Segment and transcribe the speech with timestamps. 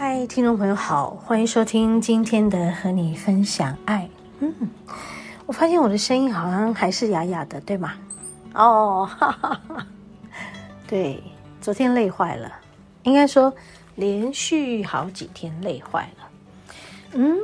[0.00, 4.08] 嗨，听众朋友好，欢迎收听今天的和你分享爱。
[4.38, 4.54] 嗯，
[5.44, 7.94] 我发现我的声音好像还是哑哑的，对吗？
[8.54, 9.86] 哦，哈哈哈，
[10.86, 11.20] 对，
[11.60, 12.48] 昨天累坏了，
[13.02, 13.52] 应该说
[13.96, 16.28] 连续好几天累坏了。
[17.14, 17.36] 嗯，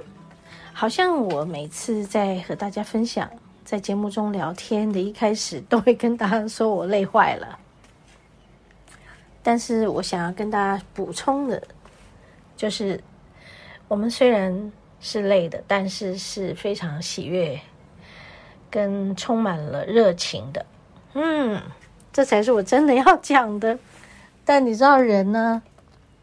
[0.73, 3.29] 好像我每次在和大家分享，
[3.65, 7.59] 在节目中聊天的一开始，都会跟大家说我累坏了。
[9.43, 11.61] 但是我想要跟大家补充的。
[12.57, 13.03] 就是
[13.89, 17.61] 我们虽然是累的，但是是非常喜悦
[18.71, 20.67] 跟充满了热情的。
[21.15, 21.63] 嗯，
[22.13, 23.79] 这才是我真的要讲的。
[24.45, 25.63] 但你知道，人呢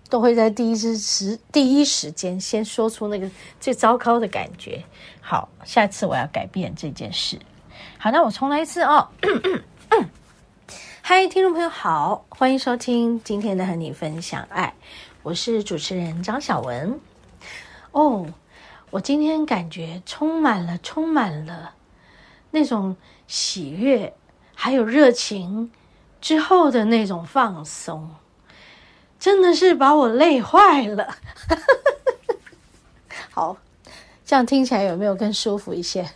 [0.09, 3.29] 都会在第一时第一时间先说出那个
[3.59, 4.83] 最糟糕的感觉。
[5.21, 7.39] 好，下次我要改变这件事。
[7.97, 9.07] 好，那我重来一次哦。
[11.13, 14.73] 嗨，听众朋友好，欢迎收听今天的和你分享爱。
[15.23, 17.01] 我是主持人张小文。
[17.91, 18.27] 哦，
[18.91, 21.73] 我今天感觉充满了，充满了
[22.51, 22.95] 那种
[23.27, 24.13] 喜悦，
[24.55, 25.69] 还有热情
[26.21, 28.15] 之后的那种放松，
[29.19, 31.17] 真的是把我累坏了。
[33.31, 33.57] 好，
[34.25, 36.09] 这样听起来有没有更舒服一些？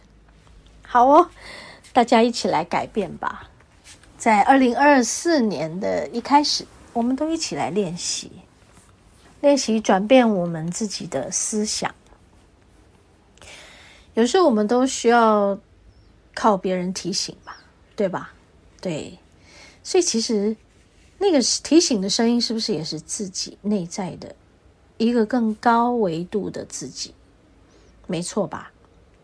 [0.87, 1.29] 好哦，
[1.91, 3.49] 大家一起来改变吧。
[4.25, 8.31] 在二零二四年的一开始，我们都一起来练习。
[9.41, 11.93] 练习转变我们自己的思想，
[14.15, 15.55] 有时候我们都需要
[16.33, 17.55] 靠别人提醒吧，
[17.95, 18.33] 对吧？
[18.81, 19.19] 对，
[19.83, 20.57] 所以其实
[21.19, 24.35] 那个提醒的声音，是不是也是自己内在的
[24.97, 27.13] 一个更高维度的自己？
[28.07, 28.71] 没错吧？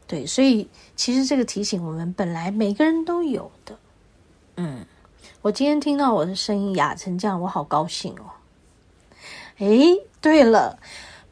[0.06, 3.76] 对，所以其实这个提醒，我们本来每个人都有的。
[4.58, 4.86] 嗯，
[5.42, 8.32] 我今天听到我的声音哑成这样，我好高兴哦。
[9.58, 10.78] 诶，对了，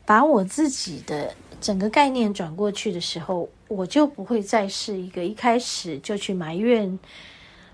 [0.06, 7.00] 把我自己的整个概念转过去的时候，我就不会再是一个一开始就去埋怨，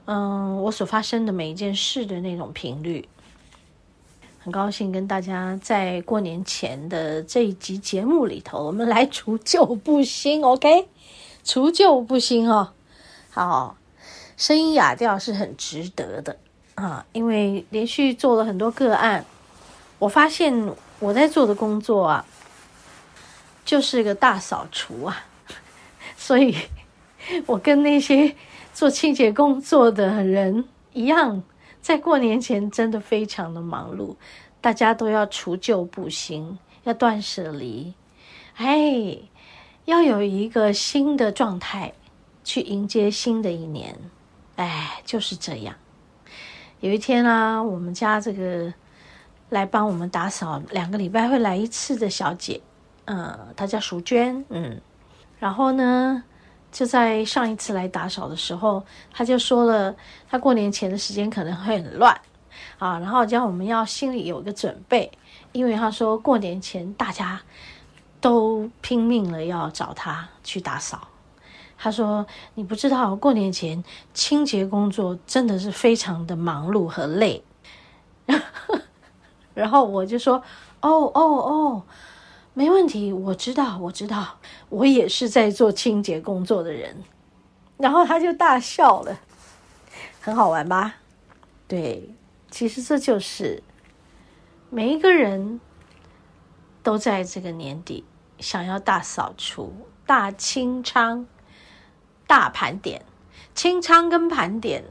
[0.05, 3.07] 嗯，我所发生的每一件事的那种频率。
[4.39, 10.87] 很高兴跟大家在过年前的这一集节目里头，我们来除旧布新，OK？
[11.43, 12.71] 除旧布新哦，
[13.31, 13.75] 好，
[14.37, 16.37] 声音哑掉是很值得的。
[16.75, 19.25] 啊，因为连续做了很多个案。
[19.97, 20.53] 我发现
[20.99, 22.25] 我在做的工作啊，
[23.63, 25.25] 就是个大扫除啊，
[26.17, 26.53] 所以
[27.45, 28.35] 我跟那些
[28.73, 31.41] 做清洁工作的人一样，
[31.81, 34.15] 在过年前真的非常的忙碌，
[34.59, 37.93] 大家都要除旧布新，要断舍离，
[38.55, 39.17] 哎，
[39.85, 41.93] 要有一个新的状态
[42.43, 43.97] 去迎接新的一年，
[44.55, 45.75] 哎，就是这样。
[46.79, 48.73] 有一天啊，我们家这个。
[49.49, 52.59] 来帮我们打扫，两个礼拜会来一次的小姐，
[53.05, 54.81] 嗯，她叫淑娟，嗯，
[55.37, 56.23] 然后呢，
[56.71, 58.83] 就在上一次来打扫的时候，
[59.13, 59.95] 她就说了，
[60.27, 62.19] 她过年前的时间可能会很乱，
[62.79, 65.09] 啊，然后叫我们要心里有个准备，
[65.51, 67.39] 因为她说过年前大家
[68.19, 71.07] 都拼命了要找她去打扫，
[71.77, 72.25] 他说
[72.55, 73.83] 你不知道过年前
[74.13, 77.43] 清洁工作真的是非常的忙碌和累。
[79.53, 80.43] 然后我就说
[80.81, 81.83] ：“哦哦哦，
[82.53, 84.37] 没问题，我知道，我知道，
[84.69, 87.03] 我也是在做清洁工作的人。”
[87.77, 89.17] 然后他就大笑了，
[90.19, 90.95] 很好玩吧？
[91.67, 92.09] 对，
[92.51, 93.63] 其实这就是
[94.69, 95.59] 每一个人
[96.83, 98.03] 都在这个年底
[98.39, 99.73] 想要大扫除、
[100.05, 101.25] 大清仓、
[102.25, 103.03] 大盘点。
[103.53, 104.83] 清仓跟盘点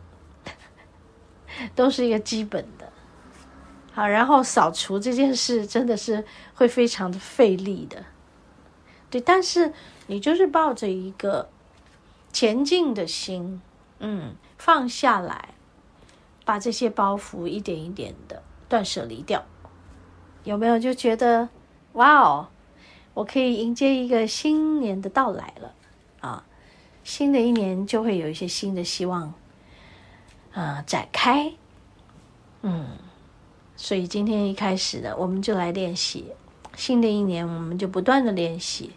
[1.75, 2.91] 都是一个基本的。
[3.93, 8.05] 好，然后扫除这件事真的是会非常的费力的，
[9.09, 9.73] 对，但是
[10.09, 11.49] 你就是抱着一个
[12.33, 13.61] 前进的心，
[14.01, 15.51] 嗯，放下来，
[16.45, 19.45] 把这些包袱一点一点的断舍离掉，
[20.43, 21.49] 有没有就觉得
[21.93, 22.49] 哇哦，
[23.13, 25.75] 我可以迎接一个新年的到来了
[26.21, 26.45] 啊！
[27.05, 29.33] 新的一年就会有一些新的希望
[30.53, 31.53] 啊展开，
[32.63, 32.89] 嗯，
[33.77, 36.33] 所以今天一开始呢，我们就来练习。
[36.77, 38.91] 新的一年，我们就不断的练习，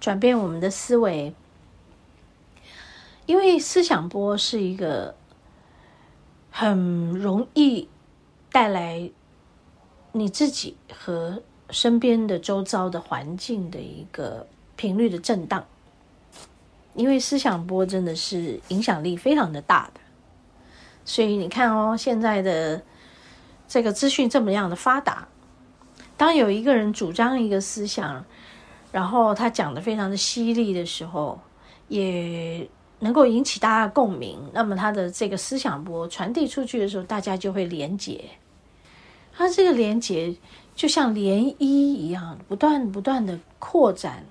[0.00, 1.32] 转变我们的思维，
[3.26, 5.14] 因为思想波是一个
[6.50, 7.88] 很容易
[8.50, 9.10] 带来
[10.10, 15.64] 你自己和身边的周遭的环境的一个频率的震荡，
[16.94, 20.00] 因为思想波真的是影响力非常的大的，
[21.04, 22.82] 所以你看哦，现在的
[23.66, 25.26] 这个资讯这么样的发达。
[26.16, 28.24] 当有一个人主张一个思想，
[28.92, 31.40] 然后他讲的非常的犀利的时候，
[31.88, 32.68] 也
[33.00, 34.38] 能够引起大家共鸣。
[34.52, 38.24] 那么他的这个思想波传递出去的时候，大家就会连结。
[39.34, 40.32] 他这个连结
[40.76, 44.24] 就像涟漪一样，不断不断的扩展，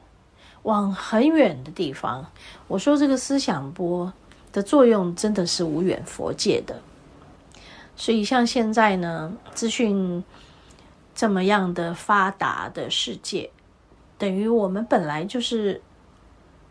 [0.63, 2.25] 往很远的地方。
[2.67, 4.11] 我说这个思想波
[4.51, 6.81] 的作用真的是无远佛界的。
[7.95, 10.23] 所以像现在呢，资讯。
[11.13, 13.51] 这么样的发达的世界，
[14.17, 15.79] 等于我们本来就是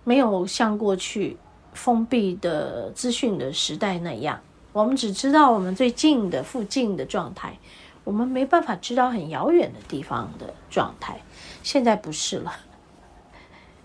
[0.02, 1.36] 没有像过去
[1.74, 4.40] 封闭的资讯的时代那样，
[4.72, 7.56] 我们只知道我们最近的附近的状态，
[8.02, 11.20] 我们没办法知道很遥远的地方的状态。
[11.62, 12.52] 现在不是了，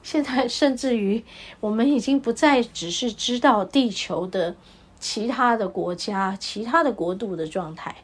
[0.05, 1.25] 现在甚至于
[1.59, 4.55] 我们已经不再只是知道地球的
[4.99, 7.95] 其他的国家、其他的国度的状态。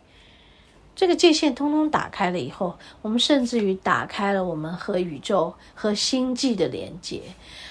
[0.95, 7.21] 这个界限通通打开了以后，我们甚至于打开了我们和宇宙、和星际的连接，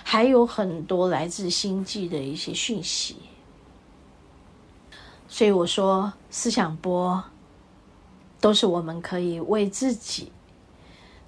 [0.05, 3.17] 还有很多来自星际的一些讯息。
[5.27, 7.25] 所以我说，思想波
[8.41, 10.31] 都是我们可以为自己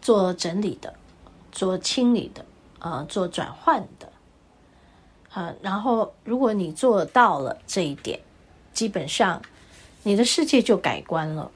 [0.00, 0.94] 做整理的、
[1.50, 2.44] 做清理的、
[2.82, 4.12] 呃，做转换的。
[5.30, 8.20] 啊，然后如果你做到了这一点，
[8.74, 9.40] 基本上
[10.02, 11.50] 你的世界就改观了。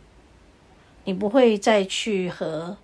[1.05, 2.77] 你不会再去和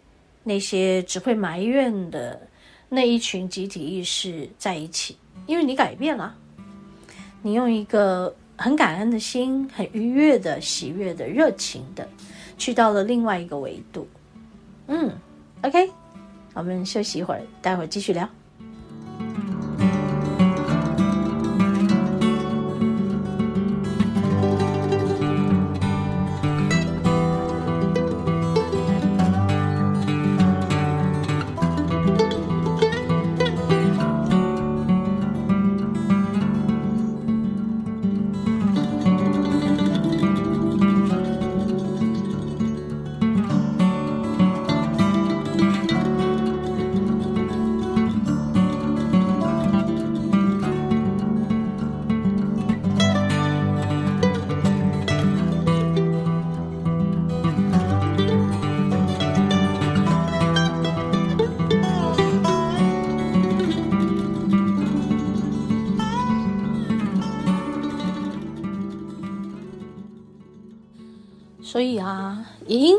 [0.45, 2.41] 那些只会埋怨的
[2.89, 5.17] 那一群集体意识在一起，
[5.47, 6.37] 因为你改变了。
[7.43, 12.09] 你用一个很感恩的心、很愉悦的、喜悦的、热情的，
[12.59, 14.07] 去到了另外一个维度。
[14.87, 15.11] 嗯
[15.63, 15.91] ，OK，
[16.63, 18.29] 我们休息一会儿，待会儿继续聊。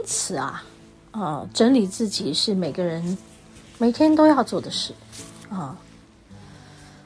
[0.05, 0.63] 此啊，
[1.12, 3.17] 啊，整理自己是每个人
[3.77, 4.93] 每天都要做的事
[5.50, 5.77] 啊。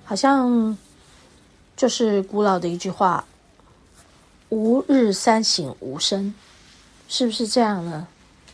[0.04, 0.78] 好像
[1.76, 3.26] 就是古老的一句话
[4.50, 6.34] ：“吾日三省吾身”，
[7.10, 8.08] 是不是这样呢？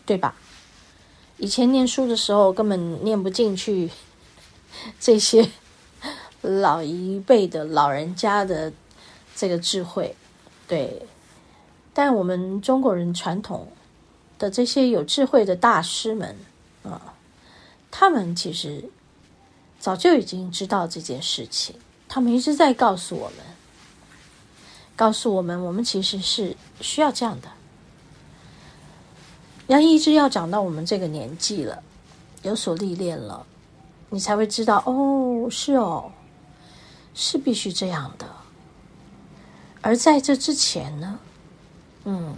[0.06, 0.36] 对吧？
[1.38, 3.90] 以前念书的时候根本念不进去
[5.00, 5.50] 这些
[6.42, 8.72] 老一辈的老人家的
[9.36, 10.16] 这个智慧，
[10.68, 11.06] 对。
[11.94, 13.68] 但我们中国人传统
[14.44, 16.36] 的这些有智慧的大师们
[16.84, 17.14] 啊，
[17.90, 18.84] 他们其实
[19.80, 21.74] 早就已经知道这件事情，
[22.10, 23.38] 他们一直在告诉我们，
[24.98, 27.48] 告诉我们，我们其实是需要这样的。
[29.68, 31.82] 要一直要长到我们这个年纪了，
[32.42, 33.46] 有所历练了，
[34.10, 36.12] 你才会知道哦，是哦，
[37.14, 38.28] 是必须这样的。
[39.80, 41.18] 而在这之前呢？
[42.04, 42.36] 嗯，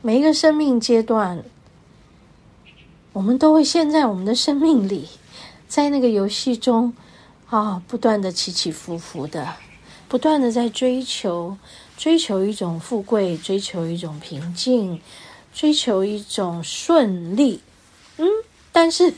[0.00, 1.42] 每一个生命阶段，
[3.12, 5.08] 我们都会陷在我们的生命里，
[5.66, 6.94] 在那个游戏中
[7.50, 9.56] 啊，不断的起起伏伏的，
[10.06, 11.58] 不断的在追求，
[11.96, 15.00] 追求一种富贵，追求一种平静，
[15.52, 17.60] 追求一种顺利。
[18.18, 18.28] 嗯，
[18.70, 19.12] 但是，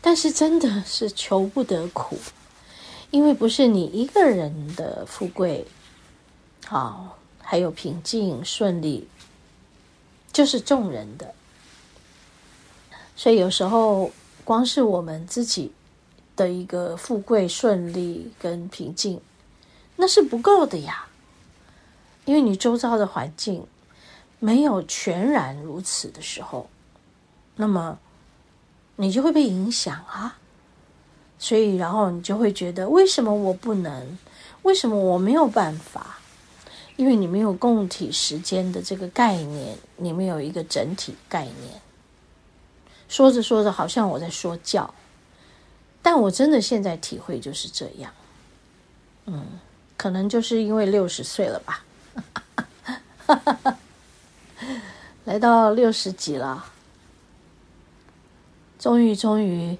[0.00, 2.16] 但是真的是求不得苦，
[3.10, 5.66] 因为不是你一个人的富贵，
[6.64, 7.18] 好，
[7.50, 9.08] 还有平静顺利，
[10.30, 11.34] 就是众人的。
[13.16, 14.10] 所以有时候
[14.44, 15.72] 光是我们自己
[16.36, 19.18] 的一个富贵顺利跟平静，
[19.96, 21.06] 那是不够的呀。
[22.26, 23.66] 因为你周遭的环境
[24.38, 26.68] 没有全然如此的时候，
[27.56, 27.98] 那么。
[29.00, 30.36] 你就会被影响啊，
[31.38, 34.18] 所以然后你就会觉得，为什么我不能？
[34.62, 36.17] 为什么我没有办法？
[36.98, 41.80] 因为你没有共体时间的这个概念，你没有一个整体概念。
[43.08, 44.92] 说着说着，好像我在说教，
[46.02, 48.12] 但我真的现在体会就是这样。
[49.26, 49.46] 嗯，
[49.96, 51.84] 可能就是因为六十岁了吧，
[55.24, 56.66] 来到六十几了。
[58.76, 59.78] 终于，终于，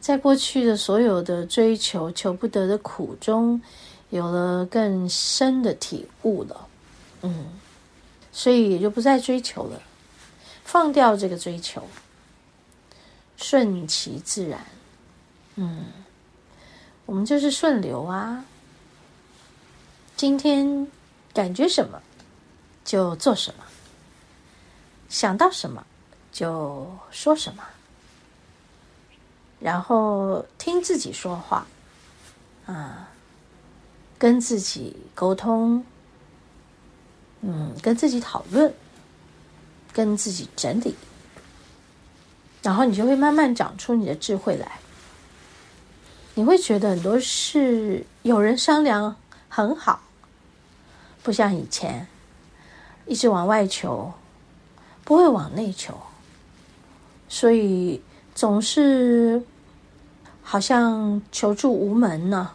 [0.00, 3.60] 在过去的所有的追求、求不得的苦中，
[4.14, 6.68] 有了更深的体悟了。
[7.22, 7.46] 嗯，
[8.30, 9.82] 所以也就不再追求了，
[10.62, 11.82] 放掉这个追求，
[13.36, 14.64] 顺其自然。
[15.56, 15.86] 嗯，
[17.06, 18.44] 我们就是顺流啊。
[20.16, 20.86] 今天
[21.32, 22.00] 感觉什么，
[22.84, 23.64] 就做什么；
[25.08, 25.84] 想到什么，
[26.30, 27.64] 就说什么。
[29.58, 31.66] 然后听自己说话，
[32.66, 33.08] 啊，
[34.24, 35.84] 跟自己沟通，
[37.42, 38.72] 嗯，跟自己讨论，
[39.92, 40.94] 跟自己整理，
[42.62, 44.80] 然后你就会慢慢长出你的智慧来。
[46.32, 49.14] 你会觉得很多事有人商量
[49.50, 50.00] 很好，
[51.22, 52.06] 不像以前
[53.04, 54.10] 一直往外求，
[55.04, 56.00] 不会往内求，
[57.28, 58.00] 所以
[58.34, 59.42] 总是。
[60.46, 62.50] 好像求助无门呢，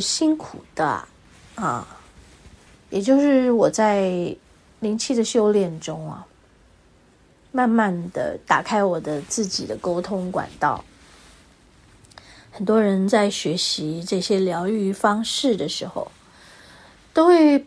[0.00, 1.06] 是辛苦的
[1.54, 1.98] 啊。
[2.90, 4.36] 也就是我在
[4.80, 6.26] 灵气的修炼中啊，
[7.50, 10.84] 慢慢的打开我的自己的沟通管道。
[12.52, 16.10] 很多人在学习这些疗愈方式的时候，
[17.12, 17.66] 都会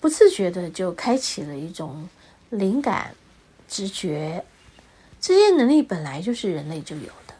[0.00, 2.08] 不自觉的就开启了一种
[2.50, 3.14] 灵感、
[3.68, 4.44] 直觉，
[5.20, 7.34] 这些能力本来就是人类就有的。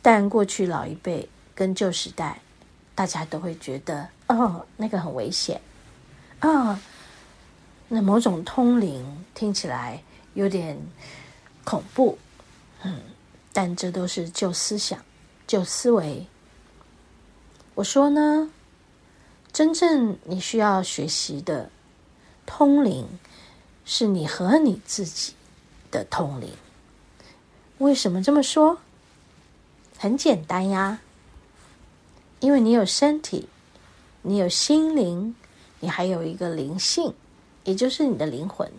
[0.00, 2.40] 但过去老一辈跟旧时代，
[2.94, 5.60] 大家都会觉得哦，那个很危险，
[6.38, 6.80] 啊、
[7.88, 10.02] 那某种通灵听起来
[10.34, 10.78] 有点
[11.64, 12.18] 恐怖，
[12.82, 13.00] 嗯，
[13.52, 14.98] 但这都是旧思想、
[15.46, 16.26] 旧思维。
[17.74, 18.50] 我说呢，
[19.52, 21.70] 真正你需要学习的
[22.46, 23.06] 通灵，
[23.84, 25.34] 是你和你自己
[25.90, 26.50] 的通灵。
[27.78, 28.78] 为什么这么说？
[29.98, 31.00] 很简单呀，
[32.44, 33.48] 因为你有身体，
[34.20, 35.34] 你有心灵，
[35.80, 37.14] 你还有一个灵性，
[37.64, 38.70] 也就是你的灵魂。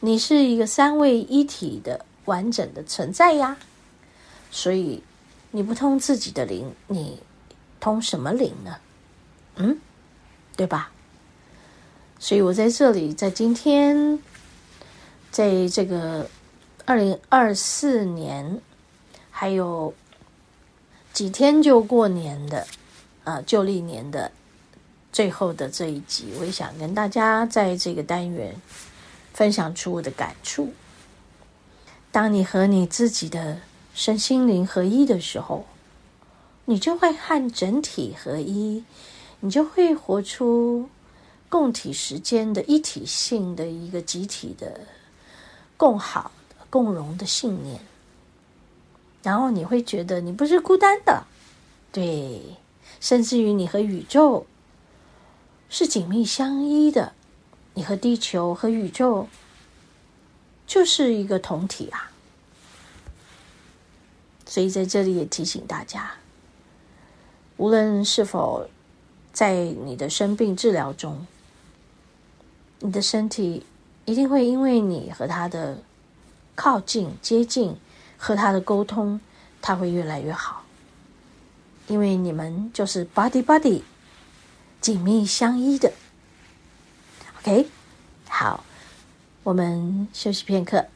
[0.00, 3.56] 你是一个三位一体的完整的存在呀。
[4.50, 5.00] 所以
[5.52, 7.20] 你不通自己的灵，你
[7.78, 8.76] 通什么灵呢？
[9.54, 9.78] 嗯，
[10.56, 10.90] 对吧？
[12.18, 14.18] 所以我在这里，在今天，
[15.30, 16.28] 在这个
[16.84, 18.60] 二零二四年，
[19.30, 19.94] 还有。
[21.16, 22.66] 几天就过年的，
[23.24, 24.30] 啊，旧历年的
[25.10, 28.54] 最后的这一集，我也想跟大家在这个单元
[29.32, 30.74] 分享出我的感触。
[32.12, 33.58] 当你和你自己的
[33.94, 35.64] 身心灵合一的时候，
[36.66, 38.84] 你就会和整体合一，
[39.40, 40.86] 你就会活出
[41.48, 44.82] 共体时间的一体性的一个集体的
[45.78, 46.30] 共好、
[46.68, 47.80] 共荣的信念。
[49.26, 51.24] 然后你会觉得你不是孤单的，
[51.90, 52.40] 对，
[53.00, 54.46] 甚至于你和宇宙
[55.68, 57.12] 是紧密相依的，
[57.74, 59.26] 你和地球和宇宙
[60.64, 62.08] 就是一个同体啊。
[64.46, 66.08] 所以在这里也提醒大家，
[67.56, 68.68] 无论是否
[69.32, 71.26] 在你的生病治疗中，
[72.78, 73.66] 你的身体
[74.04, 75.76] 一定会因为你和他的
[76.54, 77.76] 靠近接近。
[78.16, 79.20] 和他的沟通，
[79.60, 80.64] 他会越来越好，
[81.86, 83.82] 因为你们就是 body body
[84.80, 85.92] 紧密相依的。
[87.40, 87.68] OK，
[88.28, 88.64] 好，
[89.42, 90.86] 我们休息片刻，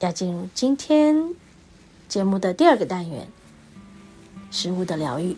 [0.00, 1.34] 要进入今天
[2.08, 3.28] 节目的第二个单元——
[4.50, 5.36] 食物的疗愈。